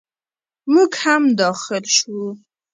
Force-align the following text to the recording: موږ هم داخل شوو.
موږ 0.73 0.91
هم 1.03 1.23
داخل 1.39 1.83
شوو. 1.97 2.27